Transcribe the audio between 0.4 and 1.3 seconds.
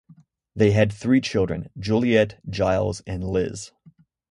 They had three